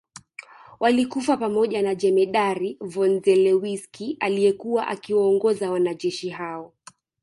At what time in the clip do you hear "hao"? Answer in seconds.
6.29-6.73